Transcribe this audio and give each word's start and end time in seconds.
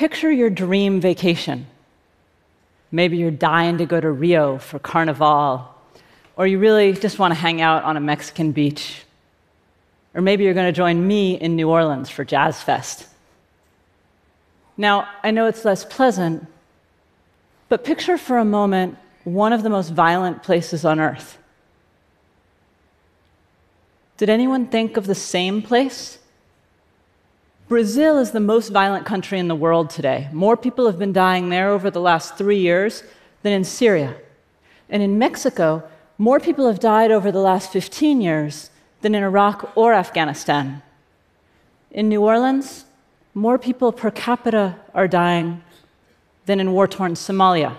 picture 0.00 0.32
your 0.32 0.48
dream 0.48 0.98
vacation. 0.98 1.66
Maybe 2.90 3.18
you're 3.18 3.30
dying 3.30 3.76
to 3.76 3.84
go 3.84 4.00
to 4.00 4.10
Rio 4.10 4.56
for 4.56 4.78
Carnival, 4.78 5.68
or 6.38 6.46
you 6.46 6.58
really 6.58 6.94
just 6.94 7.18
want 7.18 7.34
to 7.34 7.38
hang 7.38 7.60
out 7.60 7.84
on 7.84 7.98
a 7.98 8.00
Mexican 8.00 8.52
beach. 8.52 9.04
Or 10.14 10.22
maybe 10.22 10.44
you're 10.44 10.54
going 10.54 10.72
to 10.72 10.76
join 10.84 11.06
me 11.06 11.34
in 11.34 11.54
New 11.54 11.68
Orleans 11.68 12.08
for 12.08 12.24
Jazz 12.24 12.62
Fest. 12.62 13.08
Now, 14.78 15.06
I 15.22 15.32
know 15.32 15.44
it's 15.44 15.66
less 15.66 15.84
pleasant, 15.84 16.46
but 17.68 17.84
picture 17.84 18.16
for 18.16 18.38
a 18.38 18.44
moment 18.44 18.96
one 19.24 19.52
of 19.52 19.62
the 19.62 19.68
most 19.68 19.90
violent 19.90 20.42
places 20.42 20.86
on 20.86 20.98
earth. 20.98 21.36
Did 24.16 24.30
anyone 24.30 24.66
think 24.68 24.96
of 24.96 25.06
the 25.06 25.14
same 25.14 25.60
place? 25.60 26.19
Brazil 27.70 28.18
is 28.18 28.32
the 28.32 28.40
most 28.40 28.70
violent 28.70 29.06
country 29.06 29.38
in 29.38 29.46
the 29.46 29.54
world 29.54 29.90
today. 29.90 30.28
More 30.32 30.56
people 30.56 30.86
have 30.86 30.98
been 30.98 31.12
dying 31.12 31.50
there 31.50 31.70
over 31.70 31.88
the 31.88 32.00
last 32.00 32.36
three 32.36 32.58
years 32.58 33.04
than 33.44 33.52
in 33.52 33.62
Syria. 33.62 34.16
And 34.88 35.04
in 35.04 35.20
Mexico, 35.20 35.84
more 36.18 36.40
people 36.40 36.66
have 36.66 36.80
died 36.80 37.12
over 37.12 37.30
the 37.30 37.38
last 37.38 37.70
15 37.70 38.20
years 38.20 38.70
than 39.02 39.14
in 39.14 39.22
Iraq 39.22 39.70
or 39.76 39.94
Afghanistan. 39.94 40.82
In 41.92 42.08
New 42.08 42.22
Orleans, 42.22 42.86
more 43.34 43.56
people 43.56 43.92
per 43.92 44.10
capita 44.10 44.74
are 44.92 45.06
dying 45.06 45.62
than 46.46 46.58
in 46.58 46.72
war 46.72 46.88
torn 46.88 47.14
Somalia. 47.14 47.76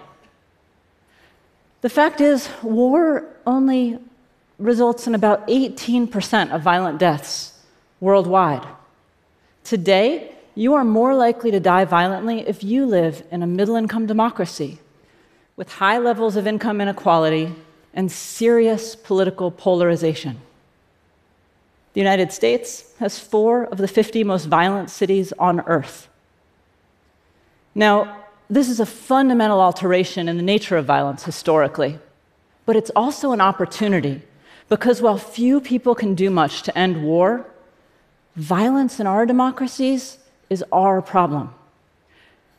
The 1.82 1.90
fact 1.90 2.22
is, 2.22 2.48
war 2.64 3.26
only 3.46 4.00
results 4.58 5.06
in 5.06 5.16
about 5.16 5.46
18% 5.50 6.56
of 6.56 6.62
violent 6.62 6.98
deaths 6.98 7.60
worldwide. 8.00 8.66
Today, 9.72 10.36
you 10.54 10.74
are 10.74 10.84
more 10.84 11.16
likely 11.16 11.50
to 11.52 11.60
die 11.62 11.86
violently 11.86 12.42
if 12.46 12.62
you 12.62 12.86
live 12.86 13.24
in 13.32 13.42
a 13.42 13.48
middle 13.48 13.78
income 13.78 14.06
democracy 14.06 14.80
with 15.56 15.72
high 15.72 15.98
levels 15.98 16.36
of 16.36 16.46
income 16.46 16.82
inequality 16.82 17.56
and 17.94 18.12
serious 18.12 18.98
political 18.98 19.50
polarization. 19.50 20.42
The 21.94 22.02
United 22.02 22.34
States 22.34 22.94
has 23.00 23.18
four 23.18 23.64
of 23.64 23.78
the 23.78 23.88
50 23.88 24.26
most 24.26 24.48
violent 24.48 24.90
cities 24.90 25.32
on 25.40 25.62
earth. 25.62 26.10
Now, 27.74 28.26
this 28.50 28.68
is 28.68 28.82
a 28.82 28.86
fundamental 28.86 29.62
alteration 29.62 30.28
in 30.28 30.36
the 30.36 30.44
nature 30.44 30.76
of 30.76 30.84
violence 30.84 31.24
historically, 31.24 31.98
but 32.66 32.76
it's 32.76 32.92
also 32.94 33.32
an 33.32 33.40
opportunity 33.40 34.22
because 34.68 35.02
while 35.02 35.18
few 35.18 35.62
people 35.62 35.96
can 35.96 36.14
do 36.14 36.30
much 36.30 36.62
to 36.64 36.78
end 36.78 37.06
war, 37.06 37.46
Violence 38.36 39.00
in 39.00 39.08
our 39.08 39.26
democracies 39.26 40.18
is 40.50 40.64
our 40.72 41.02
problem. 41.02 41.54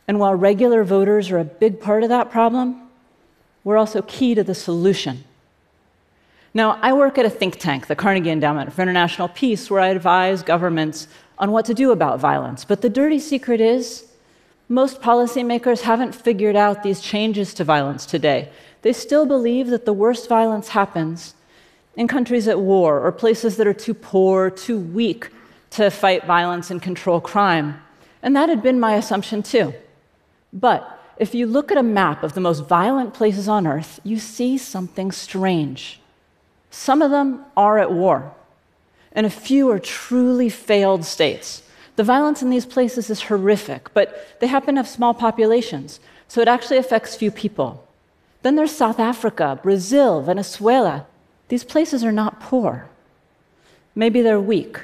And 0.07 0.19
while 0.19 0.35
regular 0.35 0.83
voters 0.83 1.31
are 1.31 1.39
a 1.39 1.43
big 1.43 1.79
part 1.79 2.03
of 2.03 2.09
that 2.09 2.29
problem, 2.29 2.89
we're 3.63 3.77
also 3.77 4.01
key 4.03 4.35
to 4.35 4.43
the 4.43 4.55
solution. 4.55 5.23
Now, 6.53 6.77
I 6.81 6.93
work 6.93 7.17
at 7.17 7.25
a 7.25 7.29
think 7.29 7.57
tank, 7.57 7.87
the 7.87 7.95
Carnegie 7.95 8.29
Endowment 8.29 8.71
for 8.73 8.83
International 8.83 9.27
Peace, 9.27 9.71
where 9.71 9.79
I 9.79 9.87
advise 9.87 10.43
governments 10.43 11.07
on 11.39 11.51
what 11.51 11.65
to 11.65 11.73
do 11.73 11.91
about 11.91 12.19
violence. 12.19 12.63
But 12.65 12.81
the 12.81 12.89
dirty 12.89 13.17
secret 13.17 13.59
is 13.59 14.05
most 14.69 15.01
policymakers 15.01 15.81
haven't 15.81 16.13
figured 16.13 16.55
out 16.55 16.83
these 16.83 17.01
changes 17.01 17.53
to 17.55 17.63
violence 17.63 18.05
today. 18.05 18.49
They 18.83 18.93
still 18.93 19.25
believe 19.25 19.67
that 19.67 19.85
the 19.85 19.93
worst 19.93 20.29
violence 20.29 20.69
happens 20.69 21.33
in 21.95 22.07
countries 22.07 22.47
at 22.47 22.59
war 22.59 22.99
or 22.99 23.11
places 23.11 23.57
that 23.57 23.65
are 23.65 23.73
too 23.73 23.93
poor, 23.93 24.49
too 24.51 24.79
weak 24.79 25.29
to 25.73 25.89
fight 25.89 26.25
violence 26.25 26.69
and 26.69 26.81
control 26.81 27.19
crime. 27.19 27.81
And 28.21 28.35
that 28.35 28.49
had 28.49 28.61
been 28.61 28.79
my 28.79 28.95
assumption 28.95 29.43
too. 29.43 29.73
But 30.51 30.99
if 31.17 31.33
you 31.33 31.47
look 31.47 31.71
at 31.71 31.77
a 31.77 31.83
map 31.83 32.23
of 32.23 32.33
the 32.33 32.41
most 32.41 32.61
violent 32.61 33.13
places 33.13 33.47
on 33.47 33.67
earth, 33.67 33.99
you 34.03 34.19
see 34.19 34.57
something 34.57 35.11
strange. 35.11 35.99
Some 36.69 37.01
of 37.01 37.11
them 37.11 37.45
are 37.55 37.77
at 37.79 37.91
war, 37.91 38.33
and 39.11 39.25
a 39.25 39.31
few 39.31 39.69
are 39.69 39.79
truly 39.79 40.49
failed 40.49 41.05
states. 41.05 41.63
The 41.95 42.03
violence 42.03 42.41
in 42.41 42.49
these 42.49 42.65
places 42.65 43.09
is 43.09 43.23
horrific, 43.23 43.93
but 43.93 44.39
they 44.39 44.47
happen 44.47 44.75
to 44.75 44.79
have 44.79 44.87
small 44.87 45.13
populations, 45.13 45.99
so 46.27 46.41
it 46.41 46.47
actually 46.47 46.77
affects 46.77 47.15
few 47.15 47.29
people. 47.29 47.87
Then 48.41 48.55
there's 48.55 48.75
South 48.75 48.99
Africa, 48.99 49.59
Brazil, 49.61 50.21
Venezuela. 50.21 51.05
These 51.47 51.63
places 51.63 52.03
are 52.03 52.11
not 52.11 52.39
poor. 52.39 52.89
Maybe 53.95 54.21
they're 54.21 54.39
weak, 54.39 54.79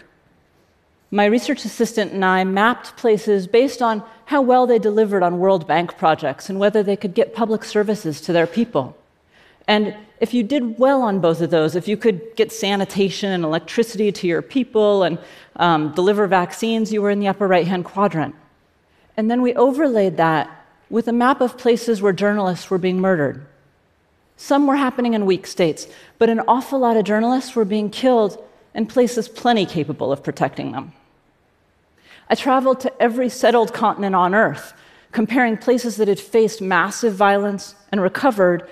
my 1.12 1.26
research 1.26 1.66
assistant 1.66 2.12
and 2.12 2.24
I 2.24 2.44
mapped 2.44 2.96
places 2.96 3.48
based 3.48 3.82
on 3.82 4.04
how 4.26 4.42
well 4.42 4.68
they 4.68 4.78
delivered 4.78 5.24
on 5.24 5.40
World 5.40 5.68
Bank 5.68 5.98
projects 5.98 6.50
and 6.50 6.60
whether 6.60 6.84
they 6.84 6.96
could 6.96 7.16
get 7.16 7.34
public 7.34 7.64
services 7.64 8.22
to 8.22 8.34
their 8.34 8.46
people. 8.46 8.96
And 9.68 9.96
if 10.20 10.34
you 10.34 10.44
did 10.44 10.78
well 10.78 11.02
on 11.02 11.20
both 11.20 11.42
of 11.42 11.50
those, 11.50 11.76
if 11.76 11.88
you 11.88 11.98
could 11.98 12.36
get 12.36 12.52
sanitation 12.52 13.32
and 13.32 13.44
electricity 13.44 14.12
to 14.12 14.28
your 14.28 14.42
people 14.42 15.04
and 15.04 15.18
um, 15.56 15.94
deliver 15.94 16.28
vaccines, 16.28 16.94
you 16.94 17.02
were 17.02 17.10
in 17.10 17.20
the 17.20 17.28
upper 17.28 17.48
right 17.48 17.68
hand 17.68 17.86
quadrant. 17.86 18.36
And 19.18 19.32
then 19.32 19.42
we 19.42 19.54
overlaid 19.56 20.18
that 20.18 20.50
with 20.90 21.08
a 21.08 21.14
map 21.14 21.42
of 21.42 21.58
places 21.58 22.02
where 22.02 22.14
journalists 22.14 22.70
were 22.70 22.78
being 22.78 23.00
murdered. 23.00 23.46
Some 24.38 24.68
were 24.68 24.78
happening 24.78 25.14
in 25.14 25.26
weak 25.26 25.46
states, 25.46 25.88
but 26.18 26.30
an 26.30 26.40
awful 26.48 26.80
lot 26.80 26.98
of 26.98 27.04
journalists 27.04 27.56
were 27.56 27.66
being 27.66 27.90
killed 27.90 28.44
in 28.74 28.86
places 28.86 29.28
plenty 29.28 29.66
capable 29.66 30.12
of 30.12 30.24
protecting 30.24 30.72
them. 30.72 30.94
I 32.30 32.36
traveled 32.36 32.80
to 32.82 33.02
every 33.02 33.30
settled 33.30 33.74
continent 33.74 34.16
on 34.16 34.36
Earth, 34.36 34.74
comparing 35.12 35.58
places 35.58 35.98
that 35.98 36.08
had 36.08 36.20
faced 36.20 36.62
massive 36.62 37.16
violence 37.16 37.76
and 37.92 38.02
recovered 38.02 38.70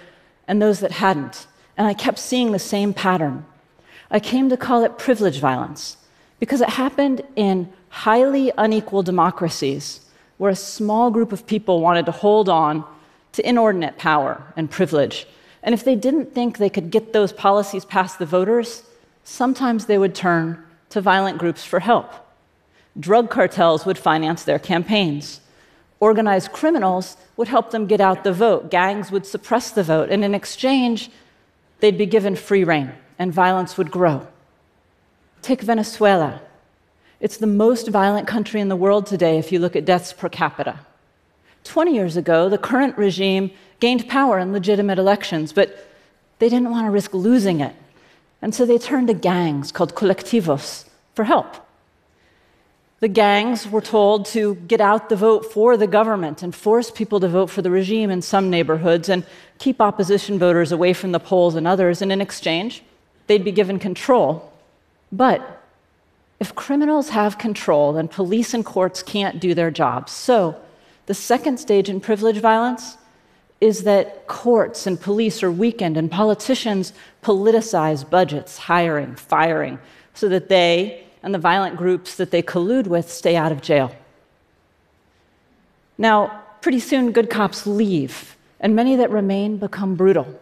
and 0.47 0.62
those 0.62 0.79
that 0.81 0.91
hadn't. 0.91 1.47
And 1.75 1.88
I 1.88 1.94
kept 1.94 2.19
seeing 2.19 2.51
the 2.51 2.59
same 2.59 2.94
pattern. 2.94 3.46
I 4.12 4.19
came 4.19 4.50
to 4.50 4.57
call 4.57 4.84
it 4.84 4.97
privilege 4.97 5.40
violence 5.40 5.97
because 6.40 6.62
it 6.62 6.69
happened 6.69 7.22
in 7.35 7.72
highly 7.90 8.51
unequal 8.57 9.03
democracies 9.03 10.01
where 10.38 10.51
a 10.51 10.56
small 10.56 11.09
group 11.09 11.31
of 11.31 11.47
people 11.47 11.81
wanted 11.81 12.06
to 12.06 12.12
hold 12.12 12.47
on 12.47 12.85
to 13.34 13.47
inordinate 13.47 13.97
power 13.97 14.41
and 14.56 14.69
privilege. 14.69 15.28
And 15.63 15.73
if 15.73 15.84
they 15.84 15.96
didn't 15.96 16.34
think 16.34 16.57
they 16.57 16.69
could 16.69 16.91
get 16.91 17.12
those 17.12 17.34
policies 17.34 17.85
past 17.85 18.19
the 18.19 18.25
voters, 18.25 18.84
sometimes 19.23 19.88
they 19.88 19.97
would 19.97 20.13
turn 20.13 20.63
to 20.90 21.01
violent 21.01 21.40
groups 21.40 21.66
for 21.66 21.79
help. 21.79 22.26
Drug 23.00 23.30
cartels 23.30 23.85
would 23.85 23.97
finance 23.97 24.44
their 24.44 24.59
campaigns. 24.59 25.41
Organized 26.00 26.52
criminals 26.52 27.18
would 27.35 27.47
help 27.47 27.72
them 27.72 27.88
get 27.88 28.02
out 28.02 28.24
the 28.24 28.34
vote. 28.34 28.72
Gangs 28.72 29.12
would 29.12 29.25
suppress 29.25 29.72
the 29.72 29.84
vote. 29.84 30.09
And 30.09 30.24
in 30.24 30.34
exchange, 30.34 31.09
they'd 31.80 31.97
be 31.97 32.06
given 32.06 32.35
free 32.35 32.63
rein, 32.63 32.94
and 33.19 33.34
violence 33.34 33.78
would 33.78 33.91
grow. 33.91 34.28
Take 35.41 35.62
Venezuela. 35.62 36.41
It's 37.19 37.38
the 37.38 37.47
most 37.47 37.88
violent 37.88 38.28
country 38.28 38.62
in 38.62 38.69
the 38.69 38.75
world 38.75 39.06
today 39.06 39.38
if 39.38 39.52
you 39.52 39.59
look 39.59 39.75
at 39.75 39.85
deaths 39.85 40.14
per 40.14 40.29
capita. 40.29 40.79
20 41.64 41.94
years 41.94 42.16
ago, 42.16 42.47
the 42.47 42.58
current 42.58 42.97
regime 42.97 43.52
gained 43.79 44.08
power 44.08 44.40
in 44.40 44.53
legitimate 44.53 44.97
elections, 45.00 45.52
but 45.52 45.88
they 46.40 46.50
didn't 46.50 46.72
want 46.72 46.85
to 46.85 46.91
risk 46.91 47.14
losing 47.14 47.59
it. 47.59 47.75
And 48.41 48.53
so 48.53 48.66
they 48.66 48.78
turned 48.78 49.08
to 49.08 49.14
gangs 49.14 49.72
called 49.72 49.96
colectivos 49.96 50.85
for 51.16 51.24
help. 51.24 51.66
The 53.00 53.08
gangs 53.08 53.68
were 53.69 53.81
told 53.81 54.25
to 54.28 54.56
get 54.56 54.81
out 54.81 55.09
the 55.09 55.16
vote 55.16 55.52
for 55.52 55.78
the 55.78 55.85
government 55.85 56.41
and 56.41 56.53
force 56.53 56.90
people 56.90 57.19
to 57.19 57.28
vote 57.28 57.52
for 57.52 57.62
the 57.62 57.69
regime 57.69 58.09
in 58.09 58.24
some 58.24 58.50
neighborhoods 58.50 59.08
and 59.08 59.24
keep 59.59 59.80
opposition 59.80 60.40
voters 60.40 60.72
away 60.72 60.94
from 60.94 61.12
the 61.12 61.19
polls 61.19 61.56
in 61.56 61.68
others. 61.68 62.02
And 62.02 62.12
in 62.12 62.22
exchange, 62.22 62.84
they'd 63.28 63.44
be 63.44 63.52
given 63.52 63.78
control. 63.78 64.52
But 65.12 65.63
if 66.40 66.56
criminals 66.56 67.09
have 67.09 67.38
control, 67.38 67.94
then 67.94 68.08
police 68.08 68.56
and 68.56 68.66
courts 68.66 69.03
can't 69.03 69.40
do 69.40 69.53
their 69.53 69.69
jobs. 69.69 70.12
So 70.12 70.59
the 71.05 71.14
second 71.14 71.59
stage 71.59 71.90
in 71.90 72.02
privilege 72.02 72.38
violence 72.38 72.97
is 73.61 73.84
that 73.84 74.28
courts 74.28 74.88
and 74.88 75.00
police 75.00 75.41
are 75.43 75.52
weakened 75.52 75.97
and 75.97 76.11
politicians 76.11 76.93
politicize 77.23 78.08
budgets, 78.08 78.58
hiring, 78.58 79.16
firing, 79.16 79.79
so 80.14 80.29
that 80.29 80.50
they 80.50 81.06
and 81.28 81.34
the 81.34 81.40
violent 81.40 81.76
groups 81.76 82.16
that 82.16 82.32
they 82.32 82.41
collude 82.41 82.88
with 82.88 83.12
stay 83.12 83.35
out 83.35 83.52
of 83.52 83.62
jail. 83.62 83.94
Now, 85.97 86.41
pretty 86.62 86.79
soon, 86.79 87.12
good 87.12 87.29
cops 87.29 87.68
leave, 87.68 88.38
and 88.62 88.78
many 88.78 88.96
that 88.96 89.12
remain 89.12 89.58
become 89.58 89.96
brutal. 89.96 90.40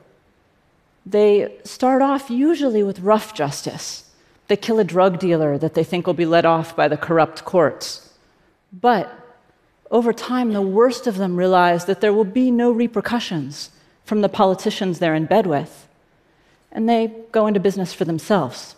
They 1.04 1.58
start 1.64 2.04
off 2.04 2.30
usually 2.30 2.84
with 2.84 3.00
rough 3.00 3.34
justice. 3.34 4.12
They 4.48 4.56
kill 4.56 4.78
a 4.78 4.84
drug 4.84 5.18
dealer 5.18 5.58
that 5.58 5.74
they 5.74 5.84
think 5.84 6.06
will 6.06 6.14
be 6.14 6.28
let 6.28 6.46
off 6.46 6.76
by 6.76 6.88
the 6.88 6.98
corrupt 6.98 7.46
courts. 7.46 8.14
But 8.72 9.10
over 9.90 10.14
time, 10.14 10.54
the 10.54 10.62
worst 10.62 11.08
of 11.08 11.18
them 11.18 11.36
realize 11.36 11.86
that 11.86 12.00
there 12.00 12.14
will 12.14 12.26
be 12.26 12.52
no 12.52 12.72
repercussions 12.72 13.72
from 14.04 14.22
the 14.22 14.30
politicians 14.30 15.00
they're 15.00 15.16
in 15.16 15.26
bed 15.26 15.48
with, 15.48 15.88
and 16.72 16.88
they 16.88 17.12
go 17.32 17.48
into 17.48 17.60
business 17.60 17.92
for 17.92 18.06
themselves. 18.06 18.76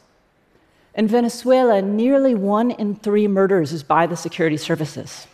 In 0.98 1.08
Venezuela, 1.08 1.80
nearly 1.80 2.34
one 2.34 2.72
in 2.72 2.96
three 2.96 3.28
murders 3.28 3.72
is 3.72 3.84
by 3.84 4.08
the 4.08 4.18
security 4.18 4.58
services. 4.58 5.28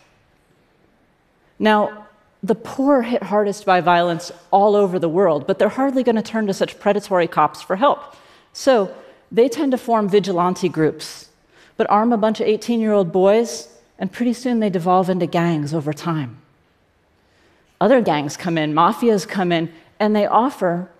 Now, 1.58 2.06
the 2.42 2.54
poor 2.54 3.00
hit 3.00 3.22
hardest 3.22 3.64
by 3.64 3.80
violence 3.80 4.30
all 4.50 4.76
over 4.76 4.98
the 4.98 5.08
world, 5.08 5.46
but 5.46 5.58
they're 5.58 5.70
hardly 5.70 6.02
going 6.02 6.16
to 6.16 6.22
turn 6.22 6.46
to 6.48 6.52
such 6.52 6.78
predatory 6.78 7.26
cops 7.26 7.62
for 7.62 7.76
help. 7.76 8.14
So 8.52 8.94
they 9.32 9.48
tend 9.48 9.72
to 9.72 9.78
form 9.78 10.06
vigilante 10.06 10.68
groups, 10.68 11.30
but 11.78 11.88
arm 11.88 12.12
a 12.12 12.18
bunch 12.18 12.40
of 12.40 12.46
18 12.46 12.80
year 12.80 12.92
old 12.92 13.10
boys, 13.10 13.68
and 13.98 14.12
pretty 14.12 14.34
soon 14.34 14.60
they 14.60 14.68
devolve 14.68 15.08
into 15.08 15.26
gangs 15.26 15.72
over 15.72 15.94
time. 15.94 16.36
Other 17.80 18.02
gangs 18.02 18.36
come 18.36 18.58
in, 18.58 18.74
mafias 18.74 19.26
come 19.26 19.50
in, 19.50 19.72
and 19.98 20.14
they 20.14 20.26
offer 20.26 20.90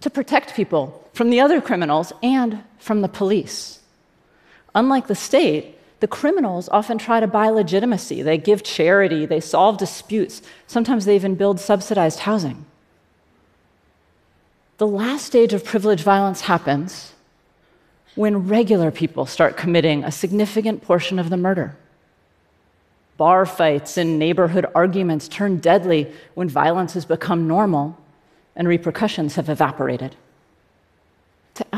to 0.00 0.08
protect 0.08 0.54
people 0.54 1.06
from 1.12 1.28
the 1.28 1.40
other 1.40 1.60
criminals 1.60 2.14
and 2.22 2.64
from 2.78 3.02
the 3.02 3.08
police. 3.08 3.80
Unlike 4.74 5.06
the 5.06 5.14
state, 5.14 5.78
the 6.00 6.08
criminals 6.08 6.68
often 6.70 6.98
try 6.98 7.20
to 7.20 7.26
buy 7.26 7.48
legitimacy. 7.48 8.22
They 8.22 8.38
give 8.38 8.62
charity, 8.62 9.26
they 9.26 9.40
solve 9.40 9.78
disputes, 9.78 10.42
sometimes 10.66 11.04
they 11.04 11.14
even 11.14 11.34
build 11.34 11.60
subsidized 11.60 12.20
housing. 12.20 12.64
The 14.78 14.86
last 14.86 15.26
stage 15.26 15.52
of 15.52 15.64
privilege 15.64 16.02
violence 16.02 16.40
happens 16.42 17.12
when 18.14 18.48
regular 18.48 18.90
people 18.90 19.26
start 19.26 19.56
committing 19.56 20.02
a 20.02 20.10
significant 20.10 20.82
portion 20.82 21.18
of 21.18 21.30
the 21.30 21.36
murder. 21.36 21.76
Bar 23.16 23.46
fights 23.46 23.96
and 23.96 24.18
neighborhood 24.18 24.66
arguments 24.74 25.28
turn 25.28 25.58
deadly 25.58 26.12
when 26.34 26.48
violence 26.48 26.94
has 26.94 27.04
become 27.04 27.46
normal 27.46 27.96
and 28.56 28.66
repercussions 28.66 29.36
have 29.36 29.48
evaporated. 29.48 30.16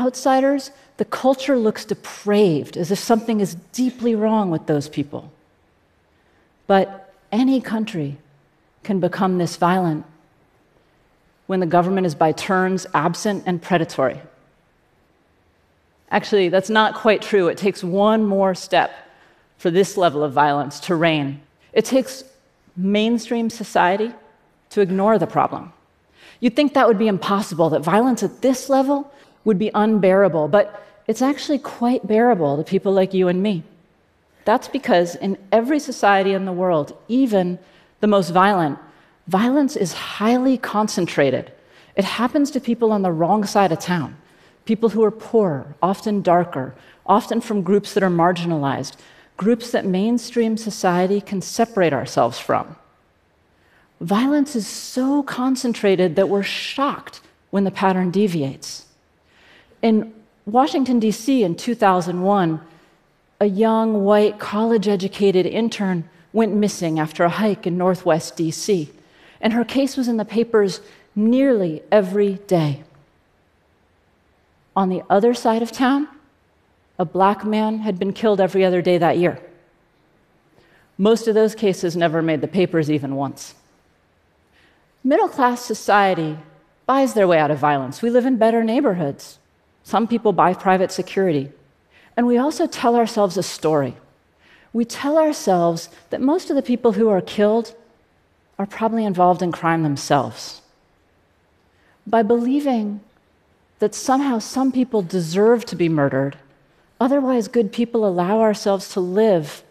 Outsiders, 0.05 0.71
the 0.97 1.05
culture 1.05 1.57
looks 1.57 1.83
depraved, 1.83 2.77
as 2.77 2.91
if 2.91 2.99
something 2.99 3.41
is 3.41 3.55
deeply 3.73 4.13
wrong 4.13 4.51
with 4.51 4.67
those 4.67 4.87
people. 4.87 5.31
But 6.67 7.11
any 7.31 7.59
country 7.59 8.17
can 8.83 8.99
become 8.99 9.39
this 9.39 9.57
violent 9.57 10.05
when 11.47 11.59
the 11.59 11.65
government 11.65 12.05
is 12.05 12.13
by 12.13 12.31
turns 12.31 12.85
absent 12.93 13.43
and 13.47 13.61
predatory. 13.61 14.21
Actually, 16.11 16.49
that's 16.49 16.69
not 16.69 16.93
quite 16.93 17.21
true. 17.21 17.47
It 17.47 17.57
takes 17.57 17.83
one 17.83 18.25
more 18.25 18.53
step 18.53 18.91
for 19.57 19.71
this 19.71 19.97
level 19.97 20.23
of 20.23 20.33
violence 20.33 20.79
to 20.81 20.95
reign. 20.95 21.41
It 21.73 21.83
takes 21.83 22.23
mainstream 22.75 23.49
society 23.49 24.11
to 24.69 24.81
ignore 24.81 25.17
the 25.17 25.27
problem. 25.27 25.73
You'd 26.39 26.55
think 26.55 26.73
that 26.73 26.87
would 26.87 26.99
be 26.99 27.07
impossible, 27.07 27.69
that 27.71 27.81
violence 27.81 28.21
at 28.21 28.41
this 28.41 28.69
level 28.69 29.11
would 29.45 29.57
be 29.57 29.71
unbearable, 29.73 30.49
but 30.49 30.85
it's 31.07 31.21
actually 31.21 31.59
quite 31.59 32.05
bearable 32.05 32.57
to 32.57 32.63
people 32.63 32.91
like 32.91 33.13
you 33.13 33.27
and 33.29 33.41
me. 33.41 33.63
That's 34.43 34.67
because 34.67 35.15
in 35.15 35.37
every 35.51 35.79
society 35.79 36.33
in 36.33 36.45
the 36.45 36.51
world, 36.51 36.97
even 37.07 37.57
the 37.99 38.07
most 38.07 38.31
violent, 38.31 38.77
violence 39.27 39.75
is 39.75 39.93
highly 39.93 40.57
concentrated. 40.57 41.51
It 41.95 42.05
happens 42.05 42.51
to 42.51 42.59
people 42.59 42.91
on 42.91 43.01
the 43.01 43.11
wrong 43.11 43.45
side 43.45 43.71
of 43.71 43.79
town 43.79 44.17
people 44.65 44.89
who 44.89 45.03
are 45.03 45.11
poorer, 45.11 45.75
often 45.79 46.23
darker, 46.23 46.73
often 47.05 47.39
from 47.39 47.61
groups 47.61 47.93
that 47.93 48.01
are 48.01 48.09
marginalized, 48.09 48.95
groups 49.37 49.69
that 49.71 49.85
mainstream 49.85 50.57
society 50.57 51.21
can 51.21 51.39
separate 51.39 51.93
ourselves 51.93 52.39
from. 52.39 52.75
Violence 54.01 54.55
is 54.55 54.67
so 54.67 55.21
concentrated 55.23 56.15
that 56.15 56.29
we're 56.29 56.43
shocked 56.43 57.21
when 57.51 57.63
the 57.63 57.71
pattern 57.71 58.11
deviates. 58.11 58.85
In 59.85 60.15
Washington, 60.47 60.97
D.C., 60.97 61.43
in 61.43 61.53
2001, 61.53 62.59
a 63.39 63.45
young, 63.45 64.03
white, 64.03 64.39
college 64.39 64.87
educated 64.87 65.45
intern 65.45 66.09
went 66.33 66.55
missing 66.55 66.97
after 66.97 67.23
a 67.23 67.29
hike 67.29 67.67
in 67.67 67.77
northwest 67.77 68.35
D.C., 68.35 68.89
and 69.39 69.53
her 69.53 69.63
case 69.63 69.95
was 69.95 70.07
in 70.07 70.17
the 70.17 70.25
papers 70.25 70.81
nearly 71.15 71.83
every 71.91 72.39
day. 72.47 72.83
On 74.75 74.89
the 74.89 75.03
other 75.07 75.35
side 75.35 75.61
of 75.61 75.71
town, 75.71 76.07
a 76.97 77.05
black 77.05 77.45
man 77.45 77.77
had 77.77 77.99
been 77.99 78.11
killed 78.11 78.41
every 78.41 78.65
other 78.65 78.81
day 78.81 78.97
that 78.97 79.19
year. 79.19 79.39
Most 80.97 81.27
of 81.27 81.35
those 81.35 81.53
cases 81.53 81.95
never 81.95 82.23
made 82.23 82.41
the 82.41 82.47
papers 82.47 82.89
even 82.89 83.15
once. 83.15 83.53
Middle 85.03 85.29
class 85.29 85.63
society 85.63 86.39
buys 86.87 87.13
their 87.13 87.27
way 87.27 87.37
out 87.37 87.51
of 87.51 87.59
violence. 87.59 88.01
We 88.01 88.09
live 88.09 88.25
in 88.25 88.37
better 88.37 88.63
neighborhoods. 88.63 89.37
Some 89.85 90.05
people 90.05 90.33
buy 90.33 90.53
private 90.53 90.91
security. 90.91 91.51
And 92.17 92.27
we 92.27 92.37
also 92.37 92.67
tell 92.67 92.97
ourselves 92.97 93.37
a 93.37 93.43
story. 93.43 93.95
We 94.73 94.83
tell 94.83 95.17
ourselves 95.17 95.87
that 96.09 96.19
most 96.19 96.49
of 96.49 96.57
the 96.57 96.61
people 96.61 96.91
who 96.91 97.07
are 97.07 97.21
killed 97.21 97.73
are 98.59 98.65
probably 98.65 99.05
involved 99.05 99.41
in 99.41 99.53
crime 99.53 99.83
themselves. 99.83 100.61
By 102.05 102.21
believing 102.21 102.99
that 103.79 103.95
somehow 103.95 104.39
some 104.39 104.73
people 104.73 105.01
deserve 105.01 105.63
to 105.65 105.77
be 105.77 105.87
murdered, 105.87 106.35
otherwise, 106.99 107.47
good 107.47 107.71
people 107.71 108.05
allow 108.05 108.41
ourselves 108.41 108.89
to 108.89 108.99
live 108.99 109.63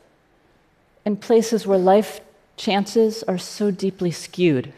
in 1.05 1.17
places 1.17 1.67
where 1.67 1.79
life 1.79 2.23
chances 2.57 3.23
are 3.25 3.39
so 3.39 3.71
deeply 3.71 4.11
skewed 4.11 4.73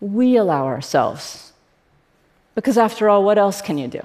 we 0.00 0.36
allow 0.36 0.66
ourselves. 0.66 1.52
Because 2.58 2.76
after 2.76 3.08
all, 3.08 3.22
what 3.22 3.38
else 3.38 3.62
can 3.62 3.78
you 3.78 3.86
do? 3.86 4.00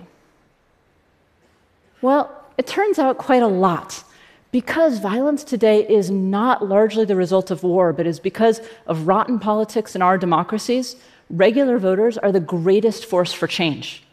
Well, 2.04 2.30
it 2.56 2.68
turns 2.68 3.00
out 3.00 3.18
quite 3.18 3.42
a 3.42 3.48
lot. 3.48 4.04
Because 4.52 5.00
violence 5.00 5.44
today 5.44 5.88
is 5.90 6.12
not 6.12 6.64
largely 6.64 7.04
the 7.04 7.16
result 7.16 7.50
of 7.50 7.64
war, 7.64 7.92
but 7.94 8.06
is 8.06 8.20
because 8.20 8.62
of 8.86 9.08
rotten 9.08 9.40
politics 9.40 9.96
in 9.96 10.04
our 10.04 10.20
democracies, 10.20 10.98
regular 11.32 11.80
voters 11.80 12.16
are 12.20 12.32
the 12.32 12.40
greatest 12.40 13.08
force 13.08 13.34
for 13.34 13.48
change. 13.48 14.04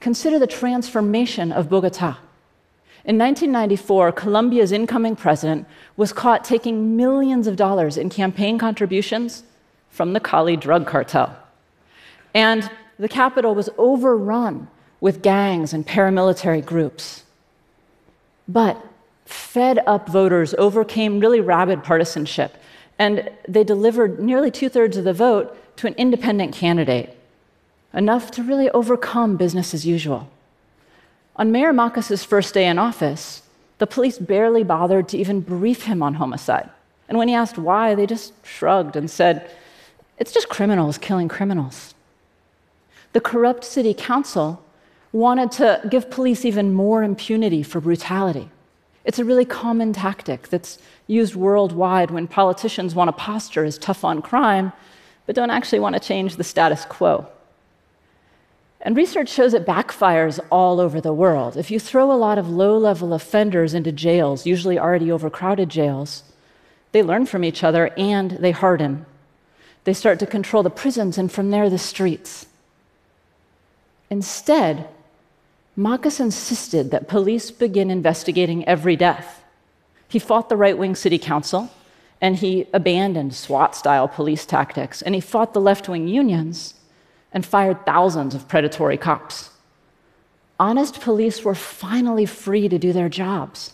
Consider 0.00 0.40
the 0.40 0.48
transformation 0.48 1.52
of 1.52 1.70
Bogota. 1.70 2.16
In 3.04 3.16
1994, 3.18 4.10
Colombia's 4.10 4.72
incoming 4.72 5.14
president 5.14 5.64
was 5.96 6.12
caught 6.12 6.42
taking 6.42 6.96
millions 6.96 7.46
of 7.46 7.54
dollars 7.54 7.96
in 7.96 8.10
campaign 8.10 8.58
contributions 8.58 9.44
from 9.90 10.12
the 10.12 10.18
Cali 10.18 10.56
drug 10.56 10.88
cartel. 10.88 11.36
And 12.34 12.68
the 13.00 13.08
capital 13.08 13.54
was 13.54 13.70
overrun 13.78 14.68
with 15.00 15.22
gangs 15.22 15.72
and 15.72 15.86
paramilitary 15.86 16.64
groups. 16.64 17.24
But 18.46 18.76
fed 19.24 19.82
up 19.86 20.06
voters 20.06 20.54
overcame 20.58 21.18
really 21.18 21.40
rabid 21.40 21.82
partisanship, 21.82 22.56
and 22.98 23.30
they 23.48 23.64
delivered 23.64 24.20
nearly 24.20 24.50
two 24.50 24.68
thirds 24.68 24.98
of 24.98 25.04
the 25.04 25.14
vote 25.14 25.56
to 25.78 25.86
an 25.86 25.94
independent 25.94 26.54
candidate, 26.54 27.16
enough 27.94 28.30
to 28.32 28.42
really 28.42 28.68
overcome 28.70 29.38
business 29.38 29.72
as 29.72 29.86
usual. 29.86 30.28
On 31.36 31.50
Mayor 31.50 31.72
Mockus's 31.72 32.22
first 32.22 32.52
day 32.52 32.66
in 32.66 32.78
office, 32.78 33.42
the 33.78 33.86
police 33.86 34.18
barely 34.18 34.62
bothered 34.62 35.08
to 35.08 35.16
even 35.16 35.40
brief 35.40 35.84
him 35.84 36.02
on 36.02 36.14
homicide. 36.14 36.68
And 37.08 37.16
when 37.16 37.28
he 37.28 37.34
asked 37.34 37.56
why, 37.56 37.94
they 37.94 38.06
just 38.06 38.34
shrugged 38.44 38.94
and 38.94 39.10
said, 39.10 39.50
it's 40.18 40.32
just 40.32 40.50
criminals 40.50 40.98
killing 40.98 41.28
criminals. 41.28 41.94
The 43.12 43.20
corrupt 43.20 43.64
city 43.64 43.94
council 43.94 44.62
wanted 45.12 45.50
to 45.52 45.80
give 45.90 46.10
police 46.10 46.44
even 46.44 46.72
more 46.72 47.02
impunity 47.02 47.62
for 47.62 47.80
brutality. 47.80 48.48
It's 49.04 49.18
a 49.18 49.24
really 49.24 49.44
common 49.44 49.92
tactic 49.92 50.48
that's 50.48 50.78
used 51.06 51.34
worldwide 51.34 52.10
when 52.10 52.28
politicians 52.28 52.94
want 52.94 53.08
to 53.08 53.12
posture 53.12 53.64
as 53.64 53.78
tough 53.78 54.04
on 54.04 54.22
crime, 54.22 54.72
but 55.26 55.34
don't 55.34 55.50
actually 55.50 55.80
want 55.80 55.94
to 55.94 56.00
change 56.00 56.36
the 56.36 56.44
status 56.44 56.84
quo. 56.84 57.26
And 58.82 58.96
research 58.96 59.28
shows 59.28 59.52
it 59.52 59.66
backfires 59.66 60.38
all 60.50 60.80
over 60.80 61.00
the 61.00 61.12
world. 61.12 61.56
If 61.56 61.70
you 61.70 61.78
throw 61.78 62.12
a 62.12 62.14
lot 62.14 62.38
of 62.38 62.48
low 62.48 62.78
level 62.78 63.12
offenders 63.12 63.74
into 63.74 63.92
jails, 63.92 64.46
usually 64.46 64.78
already 64.78 65.10
overcrowded 65.10 65.68
jails, 65.68 66.22
they 66.92 67.02
learn 67.02 67.26
from 67.26 67.44
each 67.44 67.62
other 67.62 67.90
and 67.96 68.32
they 68.32 68.52
harden. 68.52 69.04
They 69.84 69.92
start 69.92 70.18
to 70.20 70.26
control 70.26 70.62
the 70.62 70.70
prisons 70.70 71.18
and 71.18 71.30
from 71.30 71.50
there 71.50 71.68
the 71.68 71.78
streets. 71.78 72.46
Instead, 74.10 74.88
Mockus 75.78 76.18
insisted 76.20 76.90
that 76.90 77.08
police 77.08 77.50
begin 77.50 77.90
investigating 77.90 78.66
every 78.66 78.96
death. 78.96 79.44
He 80.08 80.18
fought 80.18 80.48
the 80.48 80.56
right 80.56 80.76
wing 80.76 80.96
city 80.96 81.18
council 81.18 81.70
and 82.20 82.36
he 82.36 82.66
abandoned 82.74 83.34
SWAT 83.34 83.74
style 83.74 84.08
police 84.08 84.44
tactics 84.44 85.00
and 85.00 85.14
he 85.14 85.20
fought 85.20 85.54
the 85.54 85.60
left 85.60 85.88
wing 85.88 86.08
unions 86.08 86.74
and 87.32 87.46
fired 87.46 87.86
thousands 87.86 88.34
of 88.34 88.48
predatory 88.48 88.98
cops. 88.98 89.50
Honest 90.58 91.00
police 91.00 91.44
were 91.44 91.54
finally 91.54 92.26
free 92.26 92.68
to 92.68 92.78
do 92.78 92.92
their 92.92 93.08
jobs. 93.08 93.72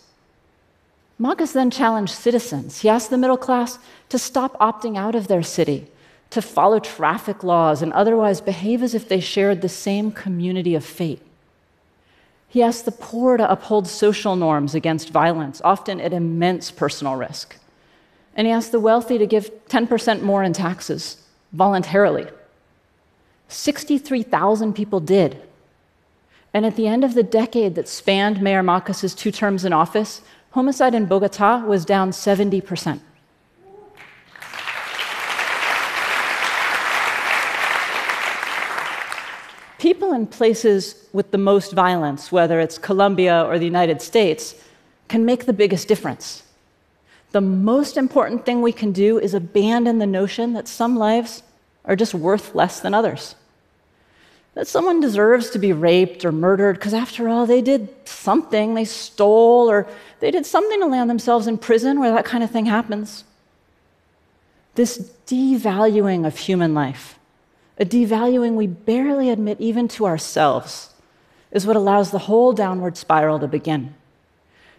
Mockus 1.18 1.54
then 1.54 1.70
challenged 1.70 2.14
citizens. 2.14 2.82
He 2.82 2.88
asked 2.90 3.08
the 3.08 3.18
middle 3.18 3.38
class 3.38 3.78
to 4.10 4.18
stop 4.18 4.56
opting 4.58 4.98
out 4.98 5.14
of 5.14 5.28
their 5.28 5.42
city 5.42 5.88
to 6.36 6.42
follow 6.42 6.78
traffic 6.78 7.42
laws 7.42 7.80
and 7.80 7.90
otherwise 7.94 8.42
behave 8.42 8.82
as 8.82 8.94
if 8.94 9.08
they 9.08 9.20
shared 9.20 9.62
the 9.62 9.70
same 9.70 10.12
community 10.12 10.74
of 10.74 10.84
fate. 10.84 11.22
He 12.46 12.62
asked 12.62 12.84
the 12.84 12.92
poor 12.92 13.38
to 13.38 13.50
uphold 13.50 13.88
social 13.88 14.36
norms 14.36 14.74
against 14.74 15.08
violence, 15.08 15.62
often 15.64 15.98
at 15.98 16.12
immense 16.12 16.70
personal 16.70 17.16
risk. 17.16 17.56
and 18.36 18.46
he 18.46 18.52
asked 18.52 18.70
the 18.70 18.78
wealthy 18.80 19.16
to 19.16 19.26
give 19.26 19.50
10% 19.68 20.20
more 20.20 20.42
in 20.42 20.52
taxes 20.52 21.16
voluntarily. 21.54 22.26
63,000 23.48 24.74
people 24.74 25.00
did. 25.00 25.40
And 26.52 26.66
at 26.66 26.76
the 26.76 26.86
end 26.86 27.02
of 27.02 27.14
the 27.14 27.22
decade 27.22 27.76
that 27.76 27.88
spanned 27.88 28.42
Mayor 28.42 28.62
Mockus's 28.62 29.14
two 29.14 29.30
terms 29.30 29.64
in 29.64 29.72
office, 29.72 30.20
homicide 30.50 30.94
in 30.94 31.06
Bogota 31.06 31.64
was 31.64 31.86
down 31.86 32.10
70%. 32.10 33.00
People 39.78 40.04
in 40.16 40.26
places 40.26 41.06
with 41.12 41.30
the 41.30 41.38
most 41.38 41.72
violence, 41.72 42.32
whether 42.32 42.58
it's 42.58 42.78
Colombia 42.78 43.44
or 43.44 43.58
the 43.58 43.64
United 43.64 44.02
States, 44.02 44.56
can 45.08 45.24
make 45.24 45.46
the 45.46 45.52
biggest 45.52 45.86
difference. 45.86 46.42
The 47.30 47.40
most 47.40 47.96
important 47.96 48.44
thing 48.44 48.62
we 48.62 48.72
can 48.72 48.92
do 48.92 49.18
is 49.18 49.34
abandon 49.34 49.98
the 49.98 50.06
notion 50.06 50.54
that 50.54 50.66
some 50.66 50.96
lives 50.96 51.42
are 51.84 51.94
just 51.94 52.14
worth 52.14 52.54
less 52.54 52.80
than 52.80 52.94
others. 52.94 53.36
That 54.54 54.66
someone 54.66 55.00
deserves 55.00 55.50
to 55.50 55.58
be 55.58 55.72
raped 55.72 56.24
or 56.24 56.32
murdered 56.32 56.76
because, 56.76 56.94
after 56.94 57.28
all, 57.28 57.44
they 57.44 57.60
did 57.60 57.88
something, 58.08 58.74
they 58.74 58.86
stole, 58.86 59.70
or 59.70 59.86
they 60.20 60.30
did 60.30 60.46
something 60.46 60.80
to 60.80 60.86
land 60.86 61.10
themselves 61.10 61.46
in 61.46 61.58
prison 61.58 62.00
where 62.00 62.12
that 62.12 62.24
kind 62.24 62.42
of 62.42 62.50
thing 62.50 62.66
happens. 62.66 63.24
This 64.74 65.10
devaluing 65.26 66.26
of 66.26 66.38
human 66.38 66.74
life, 66.74 67.15
a 67.78 67.84
devaluing 67.84 68.54
we 68.54 68.66
barely 68.66 69.30
admit 69.30 69.60
even 69.60 69.88
to 69.88 70.06
ourselves, 70.06 70.90
is 71.50 71.66
what 71.66 71.76
allows 71.76 72.10
the 72.10 72.18
whole 72.20 72.52
downward 72.52 72.96
spiral 72.96 73.38
to 73.38 73.48
begin. 73.48 73.94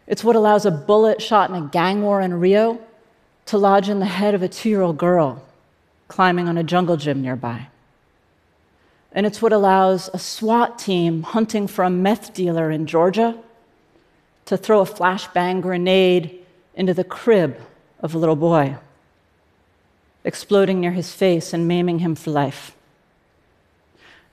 It's 0.08 0.24
what 0.24 0.36
allows 0.36 0.66
a 0.66 0.72
bullet 0.72 1.22
shot 1.22 1.50
in 1.50 1.56
a 1.56 1.68
gang 1.68 2.02
war 2.02 2.22
in 2.22 2.40
Rio 2.40 2.80
to 3.48 3.58
lodge 3.58 3.90
in 3.90 4.00
the 4.00 4.06
head 4.06 4.34
of 4.34 4.42
a 4.42 4.48
two 4.48 4.70
year 4.70 4.82
old 4.82 4.98
girl 4.98 5.44
climbing 6.08 6.48
on 6.48 6.58
a 6.58 6.64
jungle 6.64 6.98
gym 6.98 7.22
nearby. 7.22 7.68
And 9.12 9.26
it's 9.26 9.42
what 9.42 9.54
allows 9.54 10.10
a 10.14 10.20
SWAT 10.20 10.80
team 10.80 11.24
hunting 11.24 11.68
for 11.68 11.84
a 11.84 11.90
meth 11.90 12.34
dealer 12.34 12.72
in 12.72 12.86
Georgia 12.88 13.38
to 14.46 14.58
throw 14.58 14.82
a 14.82 14.86
flashbang 14.86 15.62
grenade 15.62 16.46
into 16.76 16.94
the 16.94 17.04
crib 17.04 17.60
of 18.00 18.14
a 18.14 18.18
little 18.18 18.36
boy, 18.36 18.78
exploding 20.24 20.80
near 20.80 20.92
his 20.92 21.12
face 21.12 21.54
and 21.54 21.68
maiming 21.68 22.00
him 22.00 22.16
for 22.16 22.32
life. 22.32 22.77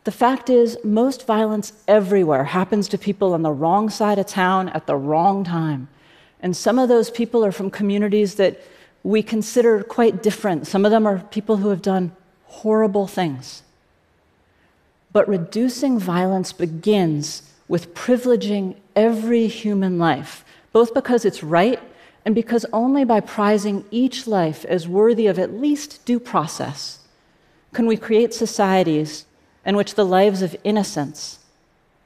The 0.04 0.12
fact 0.12 0.50
is, 0.50 0.78
most 0.84 1.26
violence 1.26 1.72
everywhere 1.88 2.44
happens 2.44 2.88
to 2.88 2.98
people 2.98 3.32
on 3.32 3.42
the 3.42 3.52
wrong 3.52 3.88
side 3.88 4.18
of 4.18 4.26
town 4.26 4.68
at 4.70 4.86
the 4.86 4.96
wrong 4.96 5.44
time. 5.44 5.88
And 6.40 6.54
some 6.54 6.78
of 6.78 6.90
those 6.90 7.10
people 7.10 7.44
are 7.44 7.52
from 7.52 7.70
communities 7.70 8.34
that 8.34 8.60
we 9.02 9.22
consider 9.22 9.82
quite 9.82 10.22
different. 10.22 10.66
Some 10.66 10.84
of 10.84 10.90
them 10.90 11.06
are 11.06 11.20
people 11.30 11.56
who 11.56 11.70
have 11.70 11.80
done 11.80 12.12
horrible 12.46 13.06
things. 13.06 13.62
But 15.12 15.28
reducing 15.28 15.98
violence 15.98 16.52
begins 16.52 17.50
with 17.66 17.94
privileging 17.94 18.76
every 18.94 19.46
human 19.46 19.98
life, 19.98 20.44
both 20.72 20.92
because 20.92 21.24
it's 21.24 21.42
right 21.42 21.80
and 22.24 22.34
because 22.34 22.66
only 22.72 23.04
by 23.04 23.20
prizing 23.20 23.84
each 23.90 24.26
life 24.26 24.64
as 24.66 24.88
worthy 24.88 25.26
of 25.26 25.38
at 25.38 25.54
least 25.54 26.04
due 26.04 26.20
process 26.20 27.00
can 27.72 27.86
we 27.86 27.96
create 27.96 28.32
societies 28.32 29.26
in 29.64 29.76
which 29.76 29.94
the 29.94 30.04
lives 30.04 30.42
of 30.42 30.56
innocents 30.64 31.38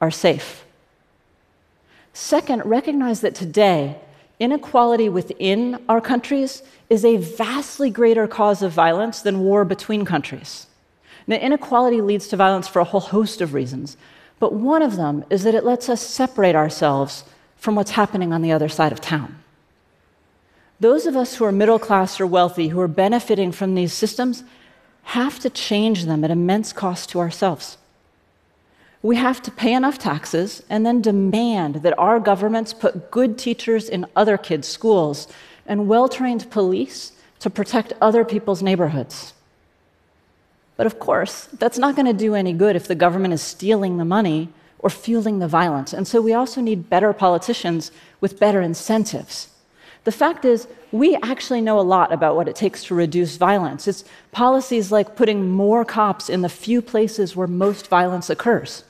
are 0.01 0.11
safe. 0.11 0.65
Second, 2.13 2.63
recognize 2.65 3.21
that 3.21 3.35
today, 3.35 3.97
inequality 4.39 5.09
within 5.09 5.83
our 5.87 6.01
countries 6.01 6.63
is 6.89 7.05
a 7.05 7.17
vastly 7.17 7.89
greater 7.89 8.27
cause 8.27 8.61
of 8.61 8.71
violence 8.71 9.21
than 9.21 9.41
war 9.41 9.65
between 9.65 10.05
countries. 10.05 10.67
Now, 11.27 11.35
inequality 11.35 12.01
leads 12.01 12.27
to 12.29 12.37
violence 12.37 12.67
for 12.67 12.79
a 12.79 12.85
whole 12.85 13.01
host 13.01 13.41
of 13.41 13.53
reasons, 13.53 13.97
but 14.39 14.53
one 14.53 14.81
of 14.81 14.95
them 14.95 15.25
is 15.29 15.43
that 15.43 15.55
it 15.55 15.65
lets 15.65 15.89
us 15.89 16.01
separate 16.01 16.55
ourselves 16.55 17.23
from 17.57 17.75
what's 17.75 17.91
happening 17.91 18.33
on 18.33 18.41
the 18.41 18.51
other 18.51 18.69
side 18.69 18.91
of 18.91 19.01
town. 19.01 19.35
Those 20.79 21.05
of 21.05 21.15
us 21.15 21.35
who 21.35 21.45
are 21.45 21.51
middle 21.51 21.77
class 21.77 22.21
or 22.21 22.25
wealthy, 22.25 22.69
who 22.69 22.79
are 22.79 22.87
benefiting 22.87 23.51
from 23.51 23.75
these 23.75 23.93
systems, 23.93 24.43
have 25.03 25.39
to 25.39 25.49
change 25.49 26.05
them 26.05 26.23
at 26.23 26.31
immense 26.31 26.71
cost 26.73 27.09
to 27.09 27.19
ourselves. 27.19 27.77
We 29.01 29.15
have 29.15 29.41
to 29.43 29.51
pay 29.51 29.73
enough 29.73 29.97
taxes 29.97 30.61
and 30.69 30.85
then 30.85 31.01
demand 31.01 31.75
that 31.75 31.97
our 31.97 32.19
governments 32.19 32.73
put 32.73 33.11
good 33.11 33.37
teachers 33.37 33.87
in 33.87 34.05
other 34.15 34.37
kids' 34.37 34.67
schools 34.67 35.27
and 35.65 35.87
well 35.87 36.09
trained 36.09 36.51
police 36.51 37.13
to 37.39 37.49
protect 37.49 37.93
other 38.01 38.25
people's 38.25 38.61
neighborhoods. 38.61 39.33
But 40.75 40.85
of 40.85 40.99
course, 40.99 41.45
that's 41.57 41.77
not 41.77 41.95
going 41.95 42.05
to 42.05 42.13
do 42.13 42.35
any 42.35 42.53
good 42.53 42.75
if 42.75 42.87
the 42.87 42.95
government 42.95 43.33
is 43.33 43.41
stealing 43.41 43.97
the 43.97 44.05
money 44.05 44.49
or 44.79 44.89
fueling 44.89 45.39
the 45.39 45.47
violence. 45.47 45.93
And 45.93 46.07
so 46.07 46.21
we 46.21 46.33
also 46.33 46.61
need 46.61 46.89
better 46.89 47.13
politicians 47.13 47.91
with 48.21 48.39
better 48.39 48.61
incentives. 48.61 49.49
The 50.03 50.11
fact 50.11 50.45
is, 50.45 50.67
we 50.91 51.15
actually 51.17 51.61
know 51.61 51.79
a 51.79 51.81
lot 51.81 52.11
about 52.11 52.35
what 52.35 52.47
it 52.47 52.55
takes 52.55 52.83
to 52.85 52.95
reduce 52.95 53.37
violence. 53.37 53.87
It's 53.87 54.03
policies 54.31 54.91
like 54.91 55.15
putting 55.15 55.49
more 55.49 55.85
cops 55.85 56.29
in 56.29 56.41
the 56.41 56.49
few 56.49 56.81
places 56.81 57.35
where 57.35 57.47
most 57.47 57.87
violence 57.87 58.29
occurs. 58.29 58.83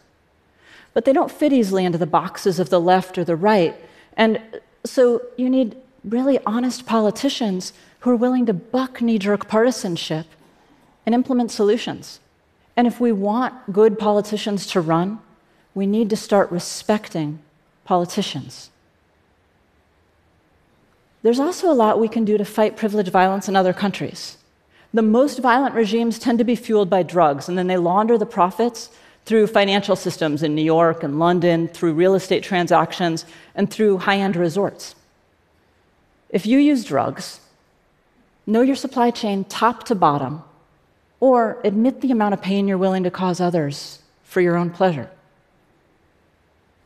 But 0.93 1.05
they 1.05 1.13
don't 1.13 1.31
fit 1.31 1.51
easily 1.53 1.85
into 1.85 1.97
the 1.97 2.05
boxes 2.05 2.59
of 2.59 2.69
the 2.69 2.79
left 2.79 3.17
or 3.17 3.23
the 3.23 3.35
right. 3.35 3.75
And 4.15 4.41
so 4.85 5.21
you 5.37 5.49
need 5.49 5.75
really 6.03 6.39
honest 6.45 6.85
politicians 6.85 7.73
who 8.01 8.11
are 8.11 8.15
willing 8.15 8.45
to 8.45 8.53
buck 8.53 9.01
knee 9.01 9.19
jerk 9.19 9.47
partisanship 9.47 10.25
and 11.05 11.13
implement 11.13 11.51
solutions. 11.51 12.19
And 12.77 12.87
if 12.87 12.99
we 12.99 13.11
want 13.11 13.73
good 13.73 13.99
politicians 13.99 14.65
to 14.67 14.79
run, 14.79 15.19
we 15.73 15.85
need 15.85 16.09
to 16.11 16.15
start 16.15 16.51
respecting 16.51 17.39
politicians. 17.83 18.69
There's 21.21 21.39
also 21.39 21.69
a 21.69 21.73
lot 21.73 21.99
we 21.99 22.07
can 22.07 22.25
do 22.25 22.37
to 22.37 22.45
fight 22.45 22.77
privilege 22.77 23.09
violence 23.09 23.49
in 23.49 23.55
other 23.55 23.73
countries. 23.73 24.37
The 24.93 25.01
most 25.01 25.39
violent 25.39 25.75
regimes 25.75 26.17
tend 26.17 26.37
to 26.39 26.43
be 26.43 26.55
fueled 26.55 26.89
by 26.89 27.03
drugs, 27.03 27.47
and 27.47 27.57
then 27.57 27.67
they 27.67 27.77
launder 27.77 28.17
the 28.17 28.25
profits 28.25 28.89
through 29.25 29.47
financial 29.47 29.95
systems 29.95 30.41
in 30.41 30.55
New 30.55 30.63
York 30.63 31.03
and 31.03 31.19
London, 31.19 31.67
through 31.67 31.93
real 31.93 32.15
estate 32.15 32.43
transactions, 32.43 33.25
and 33.53 33.69
through 33.69 33.99
high 33.99 34.17
end 34.17 34.35
resorts. 34.35 34.95
If 36.29 36.45
you 36.45 36.57
use 36.57 36.83
drugs, 36.85 37.39
know 38.47 38.61
your 38.61 38.75
supply 38.75 39.11
chain 39.11 39.43
top 39.43 39.83
to 39.85 39.95
bottom, 39.95 40.43
or 41.19 41.59
admit 41.63 42.01
the 42.01 42.11
amount 42.11 42.33
of 42.33 42.41
pain 42.41 42.67
you're 42.67 42.77
willing 42.77 43.03
to 43.03 43.11
cause 43.11 43.39
others 43.39 44.01
for 44.23 44.41
your 44.41 44.55
own 44.55 44.69
pleasure. 44.69 45.09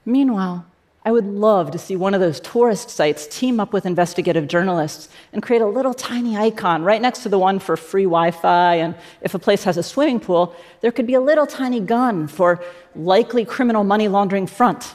Meanwhile, 0.06 0.66
I 1.06 1.12
would 1.12 1.26
love 1.26 1.72
to 1.72 1.78
see 1.78 1.98
one 1.98 2.14
of 2.14 2.22
those 2.22 2.40
tourist 2.40 2.90
sites 2.90 3.28
team 3.28 3.60
up 3.60 3.74
with 3.74 3.86
investigative 3.86 4.48
journalists 4.48 5.10
and 5.34 5.44
create 5.44 5.62
a 5.62 5.68
little 5.68 5.94
tiny 5.94 6.38
icon 6.38 6.84
right 6.84 7.02
next 7.02 7.24
to 7.24 7.30
the 7.30 7.38
one 7.38 7.60
for 7.60 7.76
free 7.76 8.06
Wi 8.06 8.32
Fi. 8.32 8.76
And 8.76 8.96
if 9.22 9.34
a 9.34 9.40
place 9.40 9.66
has 9.66 9.76
a 9.76 9.84
swimming 9.84 10.22
pool, 10.22 10.56
there 10.80 10.94
could 10.94 11.06
be 11.06 11.16
a 11.16 11.22
little 11.22 11.46
tiny 11.46 11.82
gun 11.82 12.28
for 12.28 12.64
likely 12.96 13.44
criminal 13.44 13.84
money 13.84 14.08
laundering 14.08 14.48
front. 14.48 14.94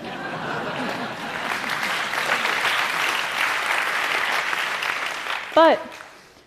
but 5.56 5.80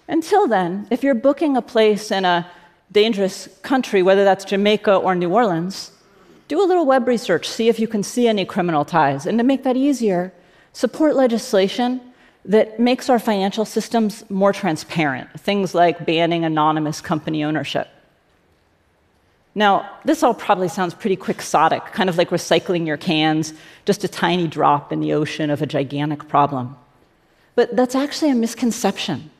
until 0.07 0.47
then, 0.47 0.87
if 0.89 1.03
you're 1.03 1.15
booking 1.15 1.57
a 1.57 1.61
place 1.61 2.11
in 2.11 2.23
a 2.23 2.49
dangerous 2.93 3.49
country, 3.61 4.03
whether 4.03 4.23
that's 4.23 4.45
Jamaica 4.45 4.95
or 4.95 5.15
New 5.15 5.33
Orleans, 5.33 5.91
do 6.51 6.61
a 6.61 6.67
little 6.67 6.85
web 6.85 7.07
research, 7.07 7.47
see 7.47 7.69
if 7.69 7.79
you 7.79 7.87
can 7.87 8.03
see 8.03 8.27
any 8.27 8.43
criminal 8.43 8.83
ties. 8.83 9.25
And 9.25 9.37
to 9.37 9.43
make 9.43 9.63
that 9.63 9.77
easier, 9.77 10.33
support 10.73 11.15
legislation 11.15 12.01
that 12.43 12.77
makes 12.77 13.09
our 13.09 13.19
financial 13.19 13.63
systems 13.63 14.29
more 14.29 14.51
transparent, 14.51 15.29
things 15.39 15.73
like 15.73 16.05
banning 16.05 16.43
anonymous 16.43 16.99
company 16.99 17.45
ownership. 17.45 17.87
Now, 19.55 19.89
this 20.03 20.23
all 20.23 20.33
probably 20.33 20.67
sounds 20.67 20.93
pretty 20.93 21.15
quixotic, 21.15 21.85
kind 21.93 22.09
of 22.09 22.17
like 22.17 22.31
recycling 22.31 22.85
your 22.85 22.97
cans, 22.97 23.53
just 23.85 24.03
a 24.03 24.09
tiny 24.09 24.47
drop 24.49 24.91
in 24.91 24.99
the 24.99 25.13
ocean 25.13 25.51
of 25.51 25.61
a 25.61 25.65
gigantic 25.65 26.27
problem. 26.27 26.75
But 27.55 27.77
that's 27.77 27.95
actually 27.95 28.31
a 28.31 28.35
misconception. 28.35 29.31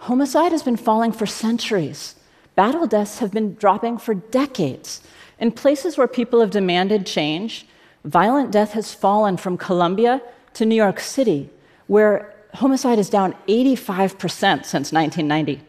Homicide 0.00 0.52
has 0.52 0.62
been 0.62 0.76
falling 0.76 1.12
for 1.12 1.24
centuries. 1.24 2.14
Battle 2.56 2.86
deaths 2.86 3.20
have 3.20 3.32
been 3.32 3.54
dropping 3.54 3.96
for 3.96 4.12
decades. 4.12 5.00
In 5.40 5.50
places 5.50 5.96
where 5.96 6.06
people 6.06 6.40
have 6.40 6.50
demanded 6.50 7.06
change, 7.06 7.66
violent 8.04 8.52
death 8.52 8.72
has 8.72 8.92
fallen 8.92 9.38
from 9.38 9.56
Colombia 9.56 10.20
to 10.54 10.66
New 10.66 10.74
York 10.74 11.00
City, 11.00 11.48
where 11.86 12.32
homicide 12.54 12.98
is 12.98 13.08
down 13.08 13.34
85% 13.48 14.36
since 14.66 14.92
1990. 14.92 15.62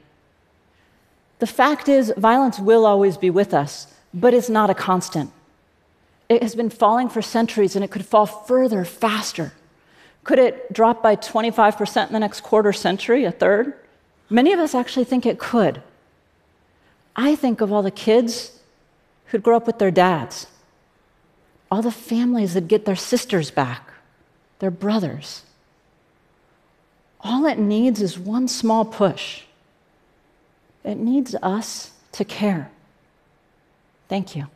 The 1.40 1.48
fact 1.48 1.88
is, 1.88 2.14
violence 2.18 2.60
will 2.60 2.86
always 2.86 3.18
be 3.18 3.30
with 3.30 3.54
us, 3.54 3.88
but 4.14 4.34
it's 4.34 4.50
not 4.50 4.70
a 4.70 4.76
constant. 4.76 5.32
It 6.28 6.44
has 6.44 6.54
been 6.54 6.70
falling 6.70 7.10
for 7.10 7.22
centuries 7.22 7.76
and 7.76 7.84
it 7.84 7.92
could 7.92 8.06
fall 8.06 8.26
further, 8.26 8.84
faster. 8.86 9.54
Could 10.24 10.38
it 10.38 10.72
drop 10.72 11.02
by 11.02 11.16
25% 11.16 12.08
in 12.08 12.14
the 12.14 12.20
next 12.20 12.42
quarter 12.42 12.74
century, 12.74 13.24
a 13.24 13.32
third? 13.32 13.74
Many 14.30 14.54
of 14.54 14.60
us 14.60 14.76
actually 14.76 15.06
think 15.06 15.26
it 15.26 15.40
could. 15.40 15.82
I 17.16 17.36
think 17.36 17.60
of 17.62 17.74
all 17.74 17.82
the 17.82 17.92
kids 17.92 18.61
who'd 19.32 19.44
grow 19.44 19.56
up 19.56 19.66
with 19.66 19.80
their 19.80 19.92
dads, 19.92 20.48
all 21.72 21.82
the 21.82 21.92
families 21.92 22.54
that 22.54 22.68
get 22.68 22.86
their 22.86 22.98
sisters 22.98 23.50
back, 23.50 23.90
their 24.60 24.72
brothers. 24.72 25.44
All 27.22 27.46
it 27.46 27.58
needs 27.58 28.02
is 28.02 28.20
one 28.20 28.50
small 28.50 28.84
push. 28.84 29.44
It 30.84 30.98
needs 30.98 31.34
us 31.42 31.92
to 32.14 32.26
care. 32.26 32.72
Thank 34.10 34.36
you. 34.36 34.48